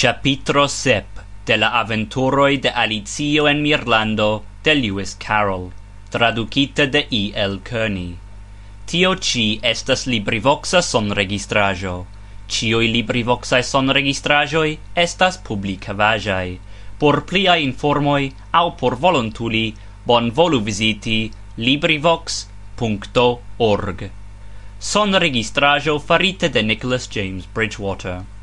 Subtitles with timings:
[0.00, 1.06] Capitro sep
[1.44, 5.72] de la Aventuroi de Alicio en Mirlando de Lewis Carroll
[6.08, 7.32] Traducita de E.
[7.34, 7.58] L.
[7.64, 8.16] Kearney
[8.86, 12.06] Tio ci estas LibriVoxa sonregistraĵo.
[12.46, 16.58] Ĉiuj LibriVoxaj sonregistraĵoj estas publikavaĵaj.
[17.02, 19.74] Por plia informoi au por volontuli,
[20.06, 21.18] bonvolu viziti
[21.56, 22.38] LibriVox.org.
[24.78, 28.37] Sonregistrajo farite de Nicholas James Bridgewater.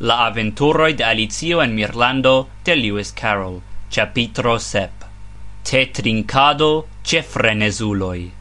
[0.00, 3.62] La aventuroi de Alicio en Mirlando de Lewis Carroll.
[3.94, 5.04] Capitro sep.
[5.62, 8.32] Te trincado ce frenezuloj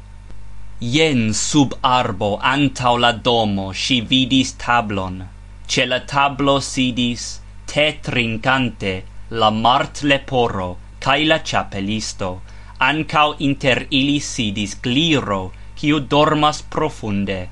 [0.80, 5.22] Jen sub arbo antau la domo si vidis tablon.
[5.68, 12.42] Ce la tablo sidis te trincante la martleporo cae la chapelisto.
[12.80, 17.50] Ancau inter ili sidis gliro, kiu dormas profunde.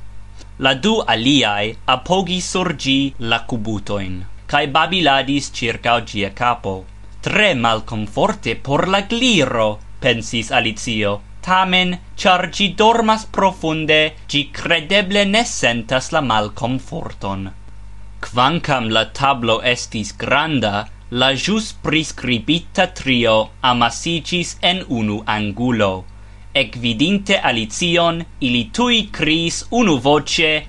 [0.65, 4.19] La du aliai apogis sur gi la cubutoin,
[4.51, 6.73] cae babiladis circa gia capo.
[7.25, 15.43] Tre malconforte por la gliro, pensis Alicio, tamen, char gi dormas profunde, gi credeble ne
[15.45, 17.49] sentas la malconforton.
[18.21, 25.93] Quancam la tablo estis granda, la jus prescribita trio amasigis en unu angulo.
[26.53, 30.65] Ecvidinte Alicion, ili tui cris unu voce,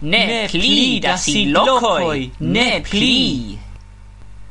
[0.00, 3.58] ne, ne pli da si locoi, ne pli.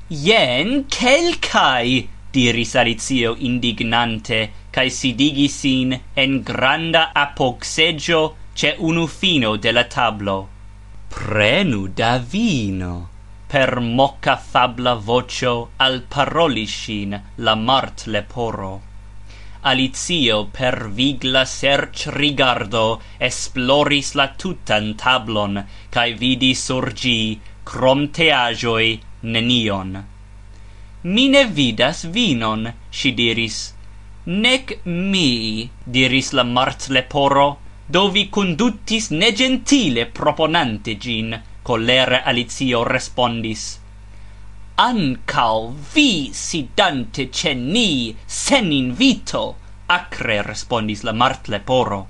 [0.10, 9.72] Jen quelcai, diris Alicio indignante, cae sidigi sin en granda apoxeggio ce unu fino de
[9.72, 10.48] la tablo.
[11.10, 13.10] Prenu da vino!
[13.48, 18.85] Per mocca fabla vocio al paroliscin la mart leporo.
[19.70, 22.82] Alicio per vigla serĉ rigardo
[23.28, 25.58] esploris la tutan tablon,
[25.96, 27.16] kaj vidis sur ĝi,
[27.72, 28.86] krom teaĵoj,
[29.36, 29.96] nenion.
[31.16, 32.68] Mi ne vidas vinon,
[33.00, 33.58] ŝi diris.
[34.46, 35.32] Nec mi,
[35.98, 37.48] diris la martleporo,
[37.98, 43.66] do vi condutis negentile proponante gin, colere Alicio respondis
[44.76, 49.56] ancal vi sidante ce ni sen invito
[49.88, 52.08] acre respondis la martleporo.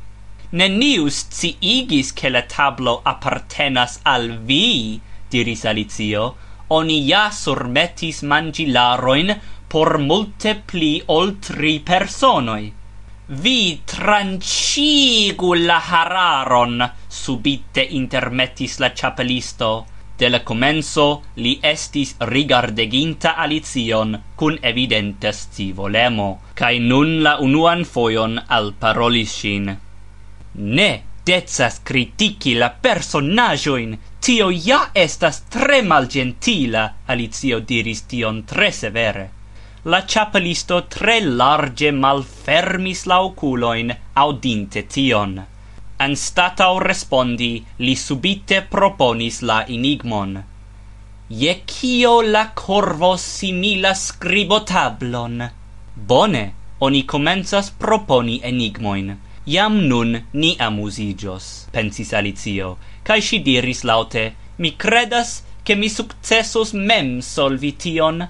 [0.52, 5.00] Ci igis che la tablo appartenas al vi
[5.30, 6.36] diris alicio.
[6.68, 12.74] Oni ja surmetis mangilaroin por multe pli ol tri personoi
[13.28, 19.86] vi trancigu la hararon subite intermetis la chapelisto
[20.20, 21.06] De la comenzo
[21.36, 29.72] li estis rigardeginta Alicion cun evidente scivolemo, cae nun la unuan foion alparolis ŝin.
[30.80, 30.90] Ne
[31.28, 39.32] decas critici la personaĵojn, tio ja estas tre malgentila, Alicio diris tion tre severe
[39.86, 45.36] la chapelisto tre large malfermis la oculoin audinte tion
[45.98, 50.36] anstatau respondi, li subite proponis la enigmon.
[51.30, 55.50] Je kio la corvo scribo scribotablon?
[55.96, 56.44] Bone,
[56.80, 59.16] oni comenzas proponi enigmoin.
[59.48, 66.74] Iam nun ni amusigios, pensis Alicio, cae si diris laute, mi credas che mi successus
[66.74, 68.28] mem solvi tion.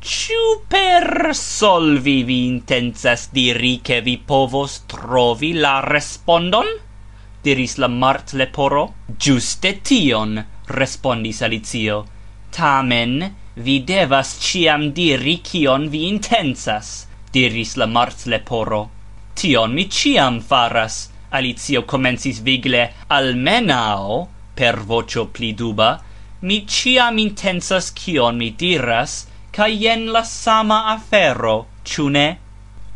[0.00, 6.66] Ciu per solvi vi intensas diri che vi povos trovi la respondon?
[7.48, 8.94] diris la Martleporo.
[9.16, 12.04] Giuste tion, respondis Alicio.
[12.52, 13.14] Tamen,
[13.54, 18.82] vi devas ciam diri cion vi intensas, diris la Martleporo.
[19.34, 25.90] Tion mi ciam faras, Alicio comensis vigle, almenao, per vocio pli duba,
[26.40, 32.26] mi ciam intensas cion mi diras, ca jen la sama afero, ciune?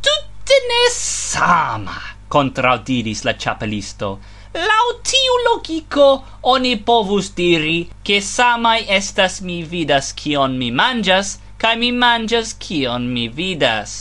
[0.00, 1.96] Tutte ne sama,
[2.28, 4.18] contraudiris la chapelisto,
[4.54, 6.06] Lau tiu logico
[6.42, 13.06] oni povus diri che samai estas mi vidas kion mi manjas kai mi manjas kion
[13.14, 13.92] mi vidas.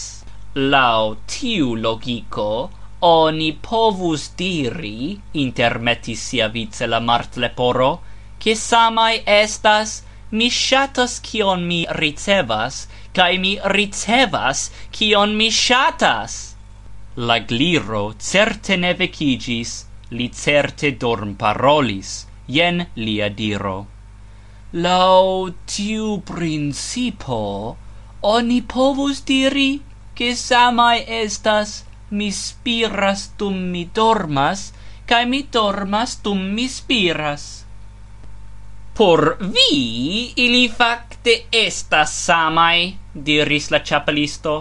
[0.56, 8.02] Lau tiu logico oni povus diri intermetis sia vice la martleporo
[8.38, 16.56] che samai estas mi shatas kion mi ricevas kai mi ricevas kion mi shatas.
[17.16, 23.78] La gliro certe ne vecigis Li certe dorm parolis, jen lia diro.
[24.74, 27.78] Lau tiu principo,
[28.22, 29.82] oni povus diri,
[30.14, 34.72] che samai estas, mi spiras tum mi dormas,
[35.08, 37.66] cae mi dormas tum mi spiras.
[38.94, 44.56] Por vi, ili facte estas samai, diris la chapelisto.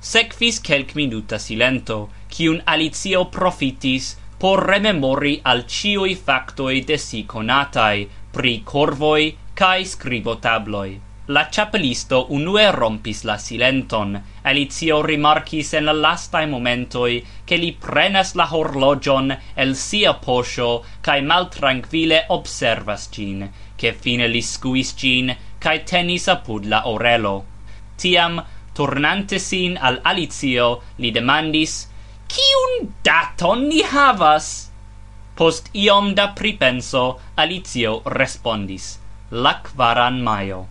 [0.00, 8.08] Sekvis kelk minuta silento, kiun Alicio profitis por rememori al ciui factoi de si conatai,
[8.34, 10.96] pri corvoi cae scribotabloi.
[11.26, 14.16] La chapelisto unue rompis la silenton.
[14.42, 21.22] Alicio rimarcis en la lastae momentoi che li prenas la horlogion el sia posho cae
[21.22, 23.46] maltranquile observas gin,
[23.76, 25.30] che fine li scuis gin
[25.60, 27.36] cae tenis apud la orelo.
[27.94, 28.42] Tiam,
[28.74, 31.91] tornante sin al Alicio, li demandis
[32.32, 34.46] Kiun daton ni havas?
[35.36, 37.02] Post iom da pripenso,
[37.42, 38.86] Alicio respondis.
[39.44, 40.62] La kvaran majo.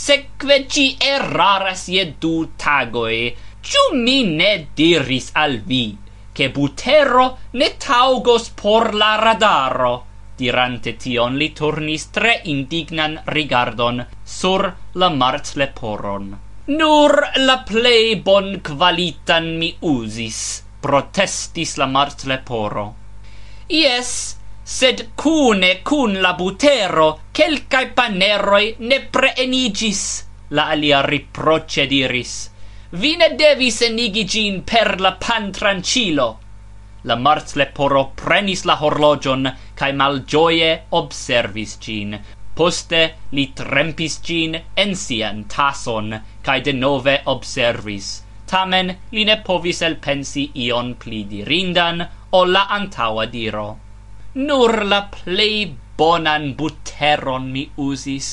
[0.00, 3.32] Sekve ci eraras je du tagoi,
[3.62, 5.96] ciu mi ne diris al vi,
[6.36, 7.26] che butero
[7.56, 9.96] ne taugos por la radaro?
[10.36, 14.04] Dirante tion li turnis tre indignan rigardon
[14.38, 16.32] sur la martleporon.
[16.80, 20.42] Nur la plei bon qualitan mi usis
[20.80, 22.84] protestis la martleporo.
[23.68, 24.12] Ies,
[24.64, 30.02] sed cune cun la butero quelcae paneroi ne preenigis,
[30.56, 32.34] la alia riproce diris.
[33.02, 36.28] Vi ne devis enigi gin per la pantrancilo.
[37.04, 40.72] La martleporo prenis la horlogion, cae malgioie
[41.02, 42.18] observis gin.
[42.54, 43.02] Poste
[43.36, 46.10] li trempis gin en sian tason,
[46.42, 48.10] cae de nove observis
[48.52, 52.04] tamen li ne povis elpensi ion pli dirindan
[52.38, 53.68] o la antaua diro.
[54.46, 58.28] Nur la plei bonan buteron mi usis.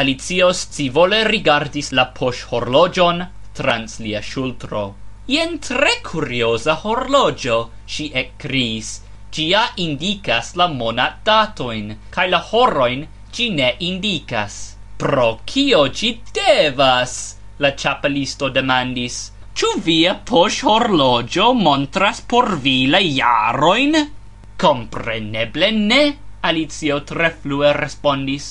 [0.00, 4.94] Alicio scivole rigardis la posh horlogion trans lia shultro.
[5.30, 9.00] Ien tre curiosa horlogio, si ecris,
[9.30, 14.76] cia indicas la monat datoin, cae la horroin ci ne indicas.
[14.98, 17.39] Pro cio ci devas?
[17.60, 19.20] la Chapelisto demandis,
[19.60, 23.96] Ĉu via poŝhorloĝo montras por vi la jarojn?
[24.62, 25.98] Kompreneble ne,
[26.50, 28.46] Alicio tre flue respondis,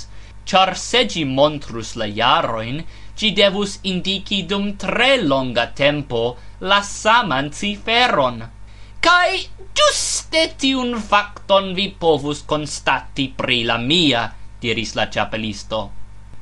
[0.51, 2.83] ĉar se ĝi montrus la jarojn,
[3.17, 6.23] ĝi devus indiki dum tre longa tempo
[6.71, 8.43] la saman ciferon.
[9.07, 9.29] Kaj
[9.79, 14.27] ĝuste tiun fakton vi povus konstati pri la mia,
[14.61, 15.87] diris la ĉapelisto.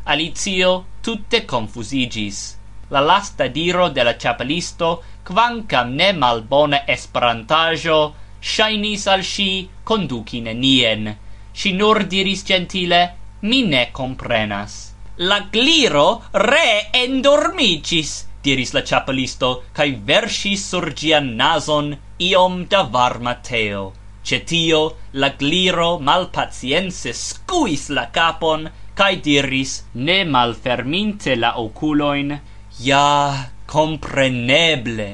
[0.08, 2.38] Alicio tutte confusigis.
[2.90, 7.98] La lasta diro de la Chapelisto, quancam ne malbona esperantajo,
[8.40, 11.12] shainis al si conduci nenien.
[11.52, 13.02] Si nur diris gentile,
[13.42, 14.78] mi ne comprenas.
[15.18, 23.36] La gliro re endormicis, diris la Chapelisto, cae versis sur gian nason iom da varma
[23.44, 23.92] teo.
[24.24, 24.82] Cetio,
[25.14, 32.40] la gliro malpaciense scuis la capon, kaj diris, ne malferminte la oculoin,
[32.80, 35.08] Ja, compreneble,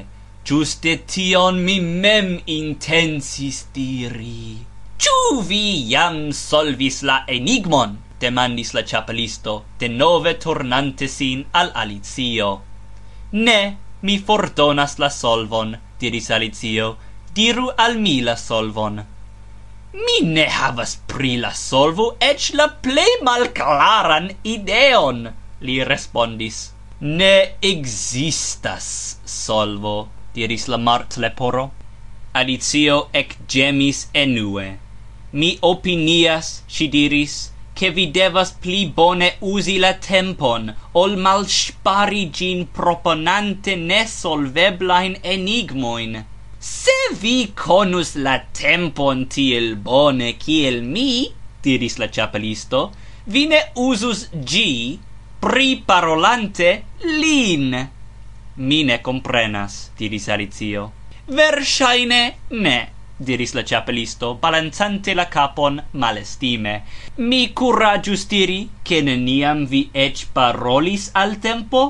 [0.44, 4.58] giuste tion mi mem intensis diri.
[4.98, 7.96] Ciu vi jam solvis la enigmon?
[8.24, 12.50] demandis la chapelisto, denove tornante sin al Alicio.
[13.32, 13.60] Ne,
[14.02, 16.96] mi fordonas la solvon, diris Alicio,
[17.34, 19.02] diru al mi la solvon.
[19.94, 25.20] Mi ne havas pri la solvo ec la plej malklaran ideon,
[25.66, 26.56] li respondis.
[27.20, 27.34] Ne
[27.68, 28.88] existas
[29.34, 29.94] solvo,
[30.34, 31.64] diris la martleporo.
[32.42, 34.66] Alicio ec gemis enue.
[35.38, 37.38] Mi opinias, si diris,
[37.78, 46.24] che vi devas pli bone usi la tempon, ol mal spari gin proponante nesolveblain enigmoin
[46.64, 51.28] Se vi conus la tempon tiel bone kiel mi,
[51.60, 52.80] diris la chapelisto,
[53.26, 54.98] vi ne usus gi
[55.44, 56.70] priparolante
[57.04, 57.76] lin.
[58.56, 60.86] Mi ne comprenas, diris Alicio.
[61.26, 62.78] Versaine ne,
[63.18, 66.74] diris la chapelisto, balanzante la capon malestime.
[67.16, 71.86] Mi curagius diri, che neniam vi ec parolis al tempo?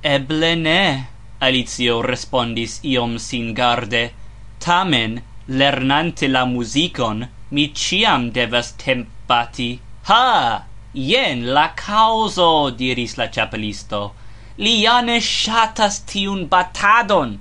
[0.00, 1.09] Eble ne,
[1.40, 4.10] Alicio respondis iom singarde.
[4.60, 9.80] Tamen, lernante la muzikon, mi ciam devas tempati.
[10.08, 10.64] Ha!
[10.92, 14.00] Jen la causo, diris la chapelisto.
[14.58, 17.38] Li ja ne shatas tiun batadon.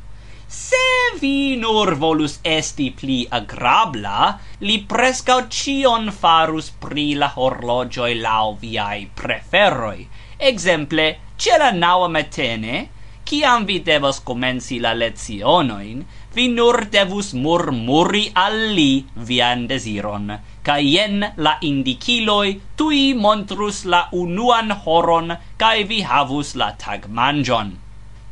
[0.48, 0.86] Se
[1.20, 9.10] vi nur volus esti pli agrabla, li prescau cion farus pri la horlogioi lau viai
[9.14, 10.08] preferoi.
[10.38, 12.88] Exemple, ce la naua metene,
[13.30, 16.00] Ciam vi devos comenci la lezionoin,
[16.34, 20.32] vi nur devus murmuri al li vian desiron,
[20.66, 27.76] ca jen la indiciloi tui montrus la unuan horon, cae vi havus la tag manjon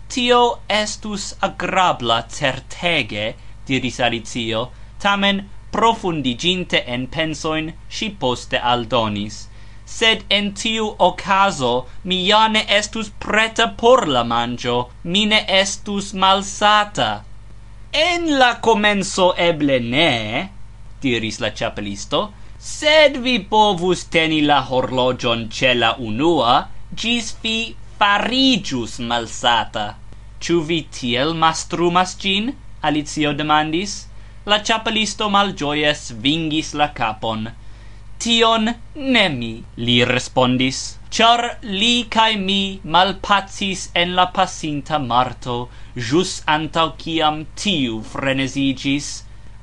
[0.10, 0.42] Tio
[0.80, 3.36] estus agrabla certege,
[3.68, 9.44] diris Alicio, tamen profundiginte en pensoin, si poste aldonis–
[9.88, 11.72] sed en tiu ocaso
[12.04, 17.12] mi ja ne estus preta por la manjo mi ne estus malsata.
[17.94, 20.12] En la comenzo eble ne,
[21.02, 22.22] diris la chapelisto,
[22.60, 26.56] sed vi povus teni la horlogion ce la unua,
[27.04, 27.58] gis vi
[28.00, 29.88] farigius malsata.
[30.44, 32.52] Ĉu vi tiel mastrumas gin?
[32.88, 33.94] Alicio demandis.
[34.46, 37.48] La chapelisto malĝoje svingis la kapon
[38.24, 38.70] tion
[39.16, 39.52] ne mi,
[39.86, 45.58] li respondis, char li cae mi malpacis en la pasinta marto,
[46.10, 49.08] jus antau ciam tiu frenesigis,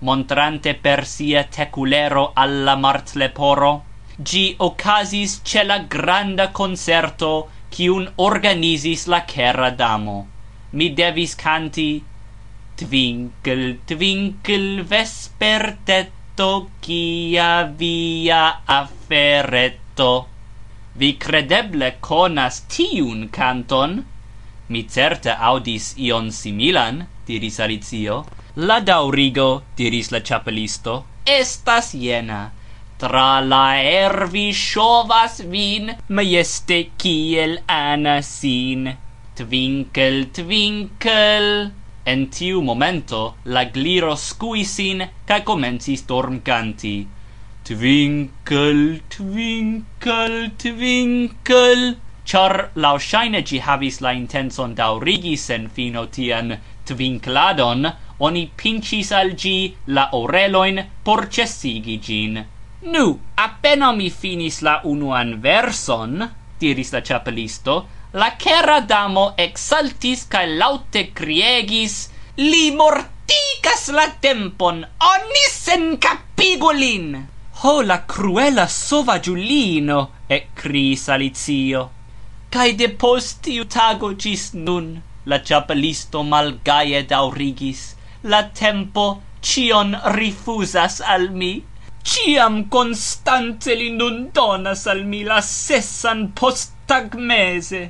[0.00, 3.72] montrante per sia teculero alla martleporo,
[4.30, 7.32] gi ocasis ce la granda concerto
[7.74, 10.18] cium organizis la cera damo.
[10.70, 12.04] Mi devis canti
[12.76, 20.26] Twinkle, twinkle, vespertet, Credetto kia via afferetto
[20.98, 24.04] Vi credeble conas tiun canton?
[24.66, 28.24] Mi certe audis ion similan, diris Alicio.
[28.56, 32.50] La daurigo, diris la chapelisto, estas jena.
[32.98, 38.90] Tra la ervi shovas vin, majeste kiel ana sin.
[39.36, 41.83] Twinkle, twinkle...
[42.12, 43.20] En tiu momento
[43.56, 46.96] la Gliro skuis sin kaj komencis dormkanti.
[47.64, 48.80] Twinkel,
[49.14, 51.94] twinkel, twinkle
[52.32, 56.52] ĉar laŭŝajne ĝi havis la intencon daŭrigi sen fino tian
[56.90, 57.88] twinkladon,
[58.28, 59.56] oni pinĉis al ĝi
[59.96, 62.38] la orelojn por ĉesigi ĝin.
[62.94, 63.04] Nu,
[63.48, 66.24] apenaŭ mi finis la unuan verson,
[66.60, 67.76] diris la ĉapelisto,
[68.14, 71.94] la cera damo exaltis cae laute criegis,
[72.38, 77.08] li mortigas la tempon, oni sen capigulin!
[77.62, 81.82] Ho, la cruela sovagiulino, ec cris Alicio.
[82.54, 84.86] Cae de postiu tago gis nun,
[85.26, 87.82] la chapelisto malgaie daurigis,
[88.22, 89.08] la tempo
[89.42, 91.52] cion rifusas al mi.
[92.04, 97.84] Ciam constante li nun donas al mi la sessan postagmese.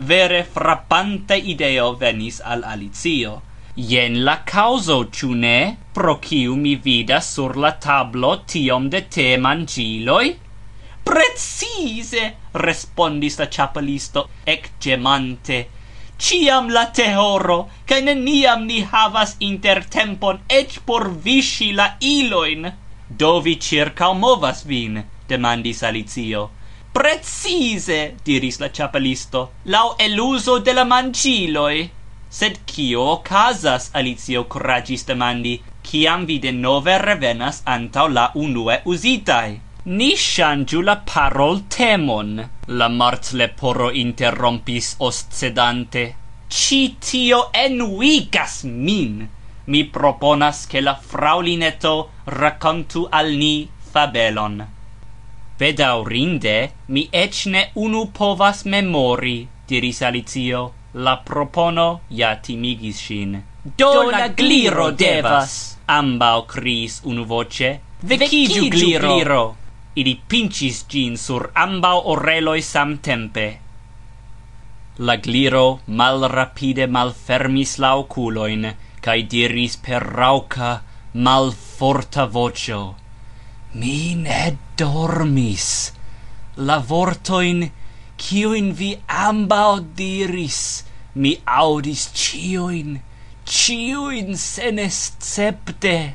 [0.00, 3.42] Vere frappante ideo venis al Alicio.
[3.74, 9.36] Jen la causo, ciu ne, pro ciu mi vidas sur la tablo tiom de te
[9.36, 10.36] mangiloi?
[11.02, 12.22] Precise,
[12.54, 15.58] respondis la ciapelisto, ec gemante.
[16.16, 22.70] Ciam la teoro, ca neniam ni havas intertempon ec por viŝi la iloin.
[23.08, 26.50] Do vi circa movas vin, demandis Alicio
[26.92, 31.90] precise, diris la chapelisto, lau eluso de la mangiloi.
[32.28, 39.60] Sed cio casas, Alicio coragis demandi, ciam vi de nove revenas antau la unue usitai?
[39.84, 46.04] Ni shangiu la parol temon, la martleporo interrompis oscedante.
[46.48, 49.28] Ci tio enuigas min!
[49.64, 54.77] Mi proponas che la fraulineto racontu al ni fabelon.
[55.58, 56.56] Vedaurinde,
[56.94, 59.38] mi eĉ ne unu povas memori,
[59.68, 60.66] diris Alicio.
[61.06, 63.34] La propono ja timigis ŝin.
[63.80, 65.76] Do, la gliro devas!
[65.86, 67.70] ambao cris unu voce.
[68.02, 69.08] Vekiĝu, gliro!
[69.14, 69.42] gliro!
[69.94, 73.46] Ili pincis gin sur ambau oreloi sam tempe.
[74.98, 80.70] La gliro mal fermis la oculoin, cae diris per rauca,
[81.14, 82.94] mal forta vocio.
[83.74, 85.92] Mi ne dormis.
[86.56, 87.70] La vortoin,
[88.16, 90.84] cioin vi ambao diris,
[91.14, 93.00] mi audis cioin,
[93.44, 96.14] cioin senescepte.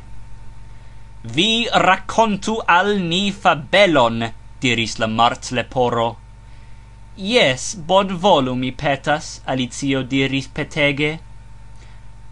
[1.23, 4.25] Vi racontu al ni fabelon,
[4.59, 6.17] diris la martleporo.
[7.15, 11.19] Yes, bon volu mi petas, Alicio diris petege.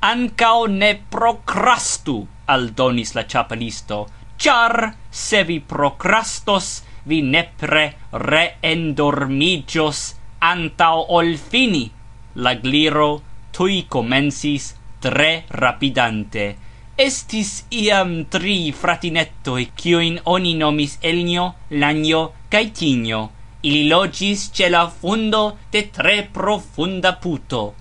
[0.01, 11.36] Ancao ne procrastu, aldonis la chapelisto, char se vi procrastos, vi nepre reendormigios antau ol
[11.38, 11.91] fini.
[12.36, 14.72] La gliro tui comensis
[15.03, 16.56] tre rapidante.
[16.96, 23.30] Estis iam tri fratinettoi, cioin oni nomis Elnio, Lanio, cae Tinio.
[23.63, 27.74] Ili logis ce la fundo de tre profunda puto.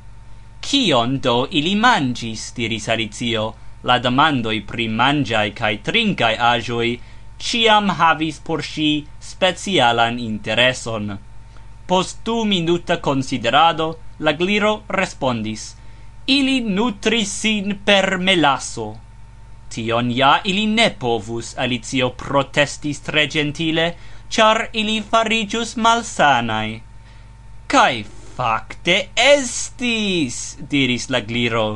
[0.61, 3.55] Cion do ili mangis, diris Alicio.
[3.83, 6.99] La demandoi pri mangiai cae trincae agioi
[7.41, 11.19] ciam havis por si specialan intereson.
[11.87, 15.75] Post du minuta considerado, la gliro respondis,
[16.27, 18.89] ili nutris sin per melaso.
[19.71, 23.95] Tion ja ili ne povus, Alicio protestis tre gentile,
[24.29, 26.81] char ili farigius malsanai.
[27.67, 28.05] Cai
[28.37, 31.69] facte estis, diris la gliro,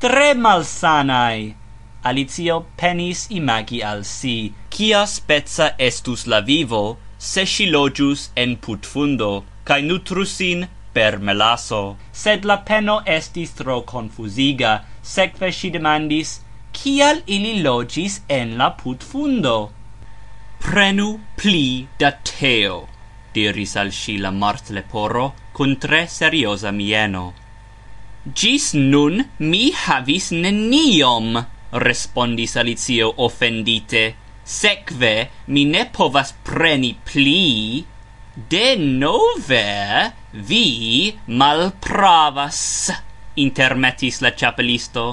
[0.00, 1.59] tre malsanai
[2.02, 9.44] Alicio penis imagi al si, kia spezza estus la vivo, se si logius en putfundo,
[9.64, 11.98] cae nutrusin per melaso.
[12.12, 16.40] Sed la peno estis tro confusiga, sekve si demandis,
[16.72, 19.58] kial ili logis en la putfundo?
[20.64, 22.86] Prenu pli da teo,
[23.34, 27.34] diris al si la martleporo, cun tre seriosa mieno.
[28.24, 31.44] Gis nun mi havis neniom!
[31.72, 34.14] respondis Alicio offendite.
[34.50, 37.84] sekve mi ne povas preni pli,
[38.50, 42.90] denove vi malpravas,
[43.36, 45.04] intermetis la chapelisto,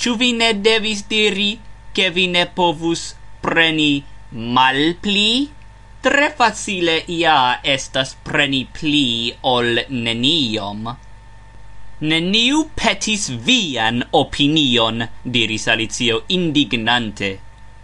[0.00, 1.50] ĉu vi ne devis diri,
[1.92, 4.02] ke vi ne povus preni
[4.32, 5.48] malpli?
[6.00, 10.88] Tre facile ia estas preni pli ol neniom
[12.00, 17.30] neniu petis vian opinion, diris Alicio indignante.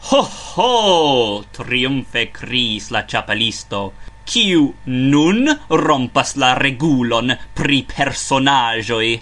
[0.09, 1.45] Ho, ho!
[1.53, 3.93] triumfe criis la chapelisto,
[4.25, 9.13] kiu nun rompas la regulon pri personagioi.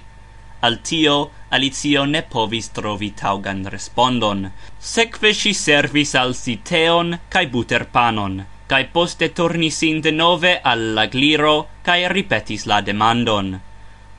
[0.62, 1.16] Al tio
[1.50, 4.46] Alicio ne povis trovi taugan respondon.
[4.78, 11.06] Sekve si servis al si teon kaj buterpanon, kaj poste tornis de nove al la
[11.06, 13.56] gliro kai ripetis la demandon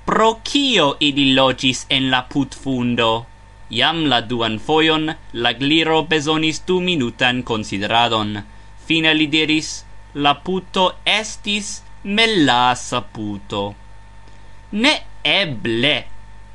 [0.06, 3.26] pro cio ili logis en la putfundo.
[3.70, 8.38] Iam la duan foion, la gliro besonis du minutan consideradon.
[8.86, 9.72] Fine li diris,
[10.14, 13.64] la puto estis melasa puto.
[14.72, 14.94] Ne
[15.24, 15.96] eble,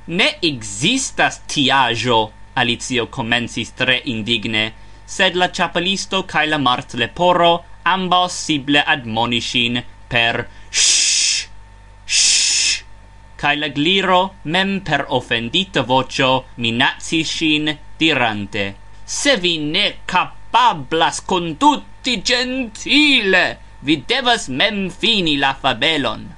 [0.06, 2.20] ne existas tiajo,
[2.54, 4.64] Alicio comensis tre indigne,
[5.06, 10.99] sed la chapelisto cae la martleporo ambos sible admonishin per sh
[13.40, 14.20] cae la gliro
[14.52, 18.64] mem per offendita vocio minacis shin dirante.
[19.04, 23.44] Se vi ne capablas condutti gentile
[23.80, 26.28] vi devas mem fini la fabelon.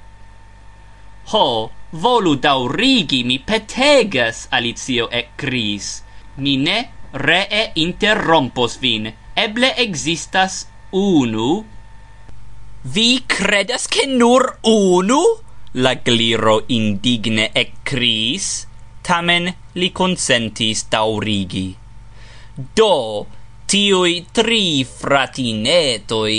[1.31, 1.47] Ho
[1.91, 6.01] volu daurigi mi petegas alicio cris
[6.37, 6.77] mi ne
[7.11, 9.11] ree interrompos vin.
[9.35, 11.63] Eble existas unu?
[12.83, 15.42] Vi credas che nur unu?
[15.75, 18.47] La Gliro indigne ekkriis,
[19.01, 21.71] tamen li consentis daurigi.
[22.77, 23.25] Do,
[23.65, 26.37] tiui tri fratinetoi,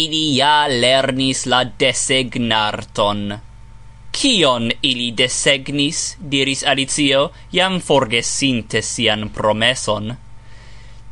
[0.00, 3.36] ili ja lernis la desegnarton.
[4.16, 10.14] Kion ili desegnis, diris Alicio, jam forgesinte sian promeson.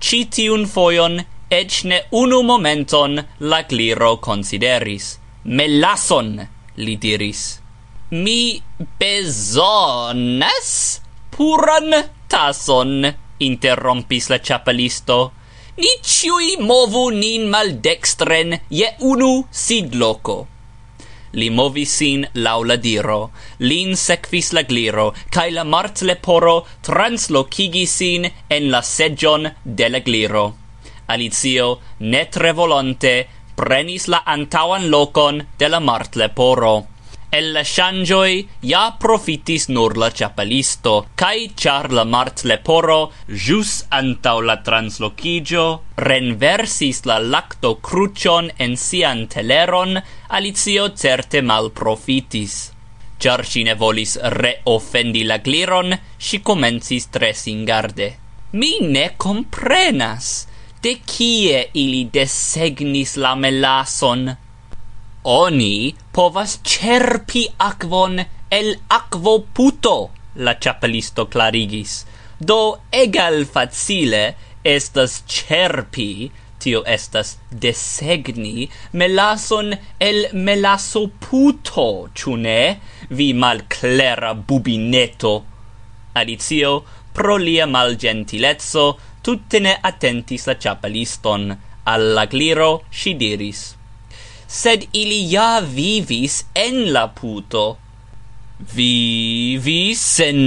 [0.00, 1.20] Citiun foion,
[1.50, 5.18] ec ne unu momenton, la gliro consideris.
[5.44, 6.55] Melason!
[6.76, 7.60] li diris.
[8.10, 8.62] Mi
[9.00, 10.70] bezonas
[11.36, 11.94] puran
[12.28, 15.32] tason, interrompis la chapelisto.
[15.76, 20.36] Ni ciui movu nin maldextren je unu sidloko.
[21.36, 23.18] Li movis sin lau la diro,
[23.58, 26.54] lin sekvis la gliro, cae la martleporo
[26.86, 30.46] translocigis sin en la segion de la gliro.
[31.12, 31.66] Alicio,
[32.00, 33.14] ne tre volonte,
[33.56, 36.74] prenis la antauan locon de la martleporo.
[37.36, 38.36] El la shangioi
[38.70, 43.00] ja profitis nur la chapelisto, cae char la martleporo
[43.46, 45.64] jus antau la translocigio
[46.08, 52.56] renversis la lacto crucion en sian teleron, Alicio certe mal profitis.
[53.18, 58.12] Char si ne volis reoffendi la gliron, si comencis tre singarde.
[58.52, 60.46] Mi ne comprenas!
[60.86, 64.28] de kie ili desegnis la melason.
[65.26, 68.20] Oni povas cerpi akvon
[68.58, 68.68] el
[68.98, 69.96] akvoputo,
[70.46, 71.94] la chapelisto clarigis.
[72.38, 72.58] Do
[72.92, 74.20] egal facile
[74.76, 76.30] estas cerpi,
[76.62, 79.74] tio estas desegni melason
[80.10, 82.60] el melasoputo, ĉu ne?
[83.10, 85.34] Vi malclera bubineto.
[86.14, 86.72] Alicio,
[87.16, 88.86] pro lia malgentilezzo,
[89.26, 91.50] tutte ne attentis la chapaliston,
[91.90, 93.62] alla gliro si diris.
[94.46, 97.64] Sed ili ja vivis en la puto.
[98.76, 100.38] Vivis en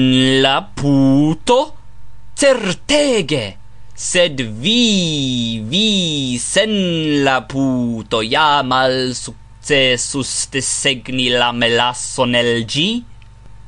[0.42, 1.60] la puto?
[2.40, 3.44] Certege!
[4.00, 6.72] Sed vi, vi, sen
[7.26, 12.92] la puto, ja mal successus desegni la melasson el gi?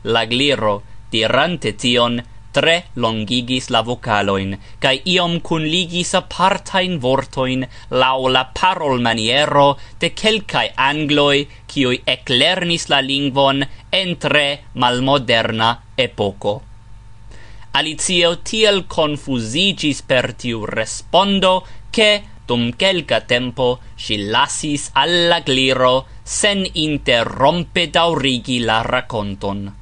[0.07, 0.77] La gliro,
[1.11, 2.15] dirante tion,
[2.51, 10.73] tre longigis la vocaloin, cae iom cunligis apartain vortoin lau la parol maniero de quelcae
[10.75, 16.61] angloi, cioi eclernis la lingvon en tre malmoderna epoco.
[17.73, 21.53] Alicio tiel confusigis per tiu respondo,
[21.89, 22.09] che,
[22.45, 29.80] dum quelca tempo, si lasis alla gliro, sen interrompe daurigi la raconton.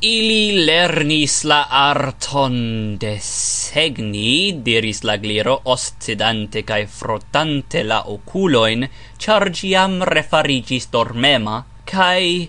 [0.00, 8.86] Ili lernis la arton de segni, diris la gliro, oscedante cae frotante la oculoin,
[9.18, 12.46] char giam refarigis dormema, cae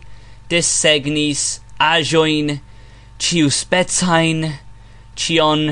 [0.47, 2.59] desegnis ajoin,
[3.17, 4.45] ciuspezain,
[5.15, 5.65] cion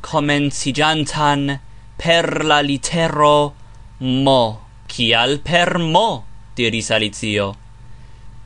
[0.00, 1.58] comencijantan
[1.98, 3.52] per la litero
[4.00, 4.42] mo.
[4.88, 6.24] Cial per mo?
[6.56, 7.67] diris Alicio.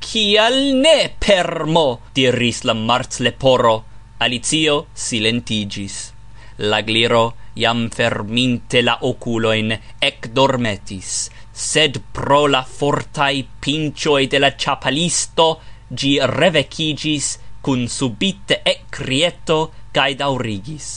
[0.02, 2.00] Kial ne permo?
[2.14, 3.74] diris la marzleporo.
[4.18, 5.98] Alicio silentigis.
[6.58, 7.22] La gliro,
[7.54, 9.70] jam ferminte la oculoin,
[10.08, 15.48] ec dormetis, sed pro la fortai pincioi de la chapalisto,
[15.94, 19.58] gi revecigis cun subite ec crieto
[19.94, 20.92] cae daurigis.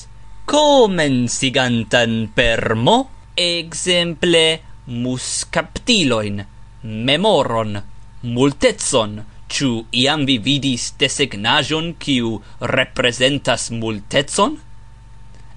[0.45, 2.97] Comensigantan permo,
[3.37, 4.45] exemple
[4.85, 6.45] muscaptiloin,
[6.83, 7.83] memoron,
[8.21, 14.58] multezon ciu iam vi vidis desegnaĵon ciu representas multecon?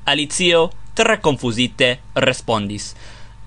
[0.04, 2.94] Alicio tre confusite respondis.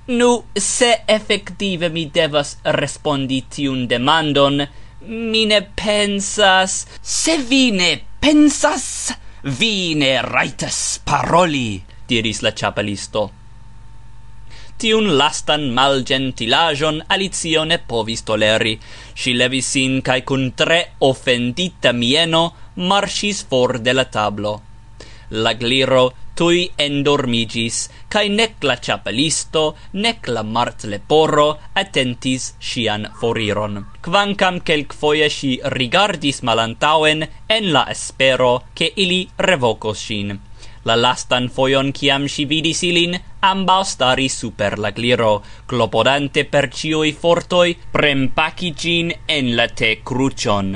[0.07, 4.63] Nu, se effective mi devas respondi tiun demandon,
[5.07, 6.85] mi ne pensas...
[7.01, 9.11] Se vi ne pensas,
[9.43, 13.29] vi ne raitas paroli, diris la ĉapelisto.
[14.81, 18.71] Tiun lastan malgentilajon Alicio ne povis toleri.
[19.13, 22.41] Si levis sin cae cun tre offendita mieno
[22.89, 24.55] marcis for de la tablo.
[25.45, 27.77] La gliro tui endormigis,
[28.09, 33.83] cae nec la chapelisto, nec la martleporo attentis sian foriron.
[34.01, 40.39] Quancam quelcfoie si rigardis malantauen en la espero che ili revocos sin
[40.83, 47.11] La lastan foion kiam si vidis ilin, ambau stari super la gliro, clopodante per cioi
[47.13, 50.71] fortoi prempaki gin en la te crucion.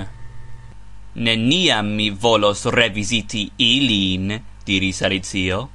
[1.15, 5.69] Neniam mi volos revisiti ilin, diris Alicio.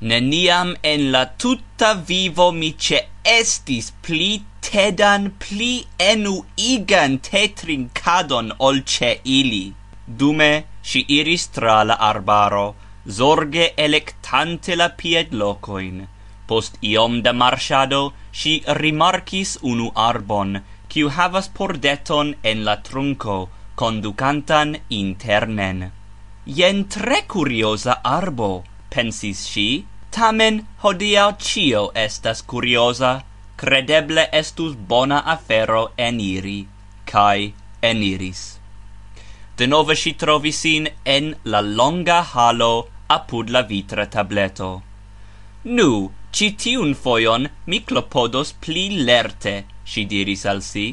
[0.00, 9.18] Neniam en la tutta vivo mi ce estis pli tedan, pli enuigan tetrincadon ol ce
[9.24, 9.66] ili.
[10.06, 12.74] Dume, si iris tra la arbaro,
[13.08, 16.06] zorge electante la pied locoin.
[16.46, 24.76] Post iom da marshado, si rimarcis unu arbon, kiu havas pordeton en la trunco, conducantan
[24.88, 25.90] internen.
[26.46, 33.22] Jen tre curiosa arbo, pensis si, tamen hodiau cio estas curiosa,
[33.56, 36.66] credeble estus bona afero eniri,
[37.04, 38.59] cae eniris.
[39.60, 44.70] Denove si trovis sin en la longa halo apud la vitra tableto.
[45.76, 45.90] Nu,
[46.32, 50.86] ci tiun fojon mi clopodos pli lerte, si diris al si.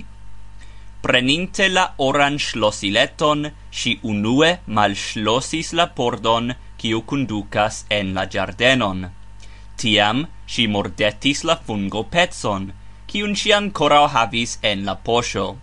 [1.02, 9.06] Preninte la oran schlossileton, si unue mal schlossis la pordon, quiu conducas en la giardenon.
[9.78, 12.74] Tiam si mordetis la fungo petson,
[13.08, 15.54] quiun si ancora havis en la posho,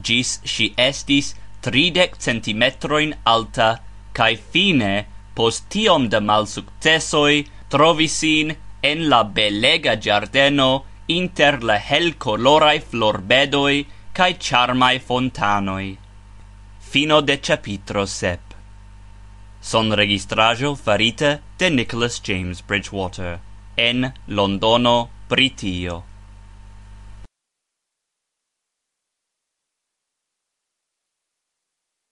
[0.00, 1.34] gis si estis
[1.66, 3.80] tridec centimetroin alta,
[4.14, 8.54] cae fine, post tiom da mal successoi, trovisin
[8.86, 15.96] en la belega giardeno inter la helcolorai florbedoi cae charmai fontanoi.
[16.78, 18.54] Fino de capitro sep.
[19.60, 23.40] Son registrajo farita de Nicholas James Bridgewater
[23.76, 26.04] en Londono, Britio.